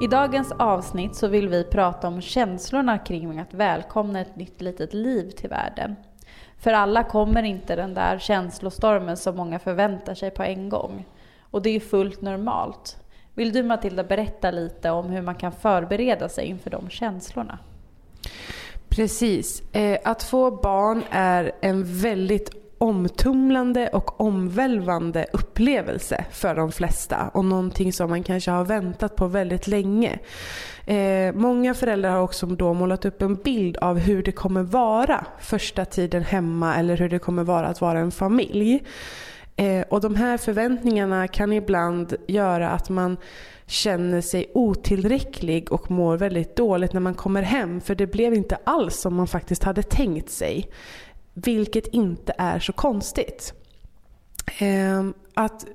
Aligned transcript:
I 0.00 0.06
dagens 0.06 0.52
avsnitt 0.52 1.14
så 1.14 1.28
vill 1.28 1.48
vi 1.48 1.64
prata 1.64 2.08
om 2.08 2.20
känslorna 2.20 2.98
kring 2.98 3.38
att 3.38 3.54
välkomna 3.54 4.20
ett 4.20 4.36
nytt 4.36 4.60
litet 4.60 4.94
liv 4.94 5.30
till 5.30 5.50
världen. 5.50 5.96
För 6.58 6.72
alla 6.72 7.04
kommer 7.04 7.42
inte 7.42 7.76
den 7.76 7.94
där 7.94 8.18
känslostormen 8.18 9.16
som 9.16 9.36
många 9.36 9.58
förväntar 9.58 10.14
sig 10.14 10.30
på 10.30 10.42
en 10.42 10.68
gång. 10.68 11.06
Och 11.50 11.62
det 11.62 11.70
är 11.70 11.80
fullt 11.80 12.20
normalt. 12.20 12.96
Vill 13.34 13.52
du 13.52 13.62
Matilda 13.62 14.04
berätta 14.04 14.50
lite 14.50 14.90
om 14.90 15.10
hur 15.10 15.22
man 15.22 15.34
kan 15.34 15.52
förbereda 15.52 16.28
sig 16.28 16.46
inför 16.46 16.70
de 16.70 16.90
känslorna? 16.90 17.58
Precis. 18.88 19.62
Eh, 19.72 19.98
att 20.04 20.22
få 20.22 20.50
barn 20.50 21.02
är 21.10 21.52
en 21.60 21.84
väldigt 21.84 22.67
omtumlande 22.78 23.88
och 23.88 24.20
omvälvande 24.20 25.26
upplevelse 25.32 26.24
för 26.30 26.54
de 26.54 26.72
flesta 26.72 27.30
och 27.34 27.44
någonting 27.44 27.92
som 27.92 28.10
man 28.10 28.22
kanske 28.22 28.50
har 28.50 28.64
väntat 28.64 29.16
på 29.16 29.26
väldigt 29.26 29.66
länge. 29.66 30.18
Eh, 30.86 31.34
många 31.34 31.74
föräldrar 31.74 32.10
har 32.10 32.20
också 32.20 32.46
då 32.46 32.74
målat 32.74 33.04
upp 33.04 33.22
en 33.22 33.34
bild 33.34 33.76
av 33.76 33.98
hur 33.98 34.22
det 34.22 34.32
kommer 34.32 34.62
vara 34.62 35.26
första 35.40 35.84
tiden 35.84 36.22
hemma 36.22 36.76
eller 36.76 36.96
hur 36.96 37.08
det 37.08 37.18
kommer 37.18 37.44
vara 37.44 37.66
att 37.66 37.80
vara 37.80 37.98
en 37.98 38.10
familj. 38.10 38.82
Eh, 39.56 39.84
och 39.88 40.00
de 40.00 40.14
här 40.14 40.36
förväntningarna 40.36 41.28
kan 41.28 41.52
ibland 41.52 42.14
göra 42.26 42.70
att 42.70 42.88
man 42.88 43.16
känner 43.66 44.20
sig 44.20 44.50
otillräcklig 44.54 45.72
och 45.72 45.90
mår 45.90 46.16
väldigt 46.16 46.56
dåligt 46.56 46.92
när 46.92 47.00
man 47.00 47.14
kommer 47.14 47.42
hem 47.42 47.80
för 47.80 47.94
det 47.94 48.06
blev 48.06 48.34
inte 48.34 48.58
alls 48.64 48.96
som 48.96 49.14
man 49.14 49.26
faktiskt 49.26 49.64
hade 49.64 49.82
tänkt 49.82 50.30
sig. 50.30 50.70
Vilket 51.44 51.86
inte 51.86 52.34
är 52.38 52.58
så 52.58 52.72
konstigt. 52.72 53.54
Ehm, 54.58 55.14
att, 55.34 55.66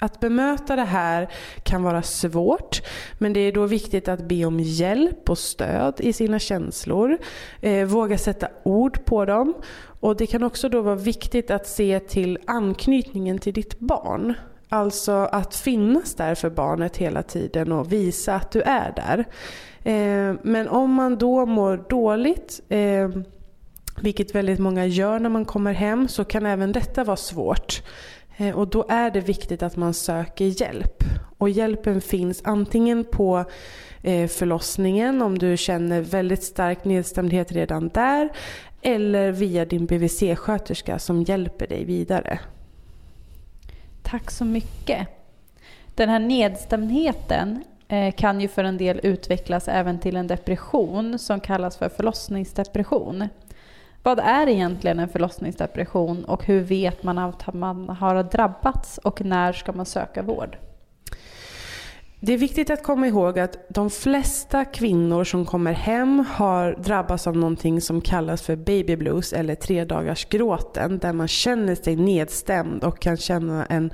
att 0.00 0.20
bemöta 0.20 0.76
det 0.76 0.84
här 0.84 1.32
kan 1.62 1.82
vara 1.82 2.02
svårt 2.02 2.82
men 3.18 3.32
det 3.32 3.40
är 3.40 3.52
då 3.52 3.66
viktigt 3.66 4.08
att 4.08 4.28
be 4.28 4.44
om 4.44 4.60
hjälp 4.60 5.30
och 5.30 5.38
stöd 5.38 5.94
i 5.98 6.12
sina 6.12 6.38
känslor. 6.38 7.18
Eh, 7.60 7.86
våga 7.86 8.18
sätta 8.18 8.48
ord 8.62 9.04
på 9.04 9.24
dem. 9.24 9.54
Och 10.00 10.16
det 10.16 10.26
kan 10.26 10.42
också 10.42 10.68
då 10.68 10.80
vara 10.80 10.94
viktigt 10.94 11.50
att 11.50 11.66
se 11.66 12.00
till 12.00 12.38
anknytningen 12.46 13.38
till 13.38 13.54
ditt 13.54 13.78
barn. 13.78 14.34
Alltså 14.68 15.12
att 15.12 15.56
finnas 15.56 16.14
där 16.14 16.34
för 16.34 16.50
barnet 16.50 16.96
hela 16.96 17.22
tiden 17.22 17.72
och 17.72 17.92
visa 17.92 18.34
att 18.34 18.50
du 18.50 18.62
är 18.62 18.92
där. 18.96 19.24
Ehm, 19.84 20.38
men 20.42 20.68
om 20.68 20.92
man 20.92 21.16
då 21.16 21.46
mår 21.46 21.84
dåligt 21.88 22.60
ehm, 22.68 23.24
vilket 24.00 24.34
väldigt 24.34 24.58
många 24.58 24.86
gör 24.86 25.18
när 25.18 25.30
man 25.30 25.44
kommer 25.44 25.72
hem, 25.72 26.08
så 26.08 26.24
kan 26.24 26.46
även 26.46 26.72
detta 26.72 27.04
vara 27.04 27.16
svårt. 27.16 27.82
Eh, 28.36 28.58
och 28.58 28.68
då 28.68 28.86
är 28.88 29.10
det 29.10 29.20
viktigt 29.20 29.62
att 29.62 29.76
man 29.76 29.94
söker 29.94 30.62
hjälp. 30.62 31.04
Och 31.38 31.50
hjälpen 31.50 32.00
finns 32.00 32.42
antingen 32.44 33.04
på 33.04 33.44
eh, 34.02 34.28
förlossningen 34.28 35.22
om 35.22 35.38
du 35.38 35.56
känner 35.56 36.00
väldigt 36.00 36.42
stark 36.42 36.84
nedstämdhet 36.84 37.52
redan 37.52 37.88
där. 37.88 38.28
Eller 38.82 39.32
via 39.32 39.64
din 39.64 39.86
BVC-sköterska 39.86 40.98
som 40.98 41.22
hjälper 41.22 41.66
dig 41.66 41.84
vidare. 41.84 42.38
Tack 44.02 44.30
så 44.30 44.44
mycket. 44.44 45.08
Den 45.94 46.08
här 46.08 46.18
nedstämdheten 46.18 47.64
eh, 47.88 48.14
kan 48.14 48.40
ju 48.40 48.48
för 48.48 48.64
en 48.64 48.76
del 48.76 49.00
utvecklas 49.02 49.68
även 49.68 49.98
till 49.98 50.16
en 50.16 50.26
depression 50.26 51.18
som 51.18 51.40
kallas 51.40 51.76
för 51.76 51.88
förlossningsdepression. 51.88 53.28
Vad 54.06 54.18
är 54.18 54.48
egentligen 54.48 54.98
en 54.98 55.08
förlossningsdepression 55.08 56.24
och 56.24 56.44
hur 56.44 56.60
vet 56.60 57.02
man 57.02 57.18
att 57.18 57.54
man 57.54 57.88
har 57.88 58.22
drabbats 58.22 58.98
och 58.98 59.20
när 59.20 59.52
ska 59.52 59.72
man 59.72 59.86
söka 59.86 60.22
vård? 60.22 60.56
Det 62.20 62.32
är 62.32 62.38
viktigt 62.38 62.70
att 62.70 62.82
komma 62.82 63.06
ihåg 63.06 63.38
att 63.38 63.66
de 63.68 63.90
flesta 63.90 64.64
kvinnor 64.64 65.24
som 65.24 65.46
kommer 65.46 65.72
hem 65.72 66.24
har 66.28 66.72
drabbats 66.72 67.26
av 67.26 67.36
någonting 67.36 67.80
som 67.80 68.00
kallas 68.00 68.42
för 68.42 68.56
baby 68.56 68.96
blues 68.96 69.32
eller 69.32 69.54
tre 69.54 69.84
dagars 69.84 70.24
gråten 70.24 70.98
där 70.98 71.12
man 71.12 71.28
känner 71.28 71.74
sig 71.74 71.96
nedstämd 71.96 72.84
och 72.84 72.98
kan 72.98 73.16
känna 73.16 73.66
en 73.66 73.90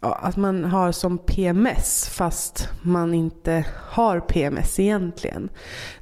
att 0.00 0.36
man 0.36 0.64
har 0.64 0.92
som 0.92 1.18
PMS 1.18 2.08
fast 2.08 2.68
man 2.82 3.14
inte 3.14 3.64
har 3.90 4.20
PMS 4.20 4.80
egentligen. 4.80 5.48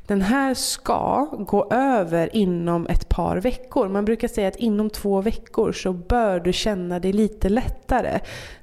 Den 0.07 0.23
här 0.23 0.55
ska 0.55 1.29
gå 1.39 1.71
över 1.71 2.37
inom 2.37 2.87
ett 2.87 3.09
par 3.09 3.37
veckor. 3.37 3.89
Man 3.89 4.05
brukar 4.05 4.29
säga 4.29 4.49
att 4.49 4.57
inom 4.57 4.91
två 4.91 5.21
veckor 5.21 5.73
så 5.73 5.93
bör 5.93 6.41
du 6.41 6.53
känna 6.53 6.99
dig 6.99 7.13
lite 7.13 7.49
lättare. 7.49 8.21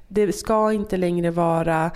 Det 0.08 0.32
ska 0.32 0.72
inte 0.72 0.96
längre 0.96 1.30
vara 1.30 1.90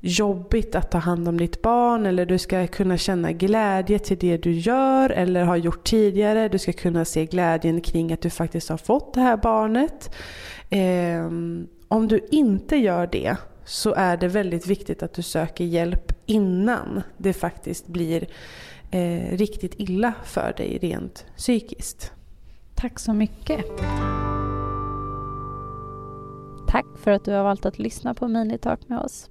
jobbigt 0.00 0.74
att 0.74 0.90
ta 0.90 0.98
hand 0.98 1.28
om 1.28 1.36
ditt 1.38 1.62
barn 1.62 2.06
eller 2.06 2.26
du 2.26 2.38
ska 2.38 2.66
kunna 2.66 2.96
känna 2.96 3.32
glädje 3.32 3.98
till 3.98 4.18
det 4.18 4.36
du 4.36 4.52
gör 4.52 5.10
eller 5.10 5.44
har 5.44 5.56
gjort 5.56 5.84
tidigare. 5.84 6.48
Du 6.48 6.58
ska 6.58 6.72
kunna 6.72 7.04
se 7.04 7.26
glädjen 7.26 7.80
kring 7.80 8.12
att 8.12 8.20
du 8.20 8.30
faktiskt 8.30 8.68
har 8.68 8.76
fått 8.76 9.14
det 9.14 9.20
här 9.20 9.36
barnet. 9.36 10.14
Eh, 10.70 11.26
om 11.88 12.08
du 12.08 12.26
inte 12.30 12.76
gör 12.76 13.06
det 13.06 13.36
så 13.64 13.94
är 13.94 14.16
det 14.16 14.28
väldigt 14.28 14.66
viktigt 14.66 15.02
att 15.02 15.14
du 15.14 15.22
söker 15.22 15.64
hjälp 15.64 16.12
innan 16.26 17.02
det 17.16 17.32
faktiskt 17.32 17.86
blir 17.86 18.26
eh, 18.90 19.36
riktigt 19.36 19.74
illa 19.76 20.12
för 20.24 20.54
dig 20.56 20.78
rent 20.82 21.26
psykiskt. 21.36 22.12
Tack 22.74 22.98
så 22.98 23.12
mycket. 23.12 23.64
Tack 26.68 26.86
för 26.96 27.10
att 27.10 27.24
du 27.24 27.32
har 27.32 27.42
valt 27.42 27.66
att 27.66 27.78
lyssna 27.78 28.14
på 28.14 28.28
Minitalk 28.28 28.88
med 28.88 28.98
oss. 28.98 29.30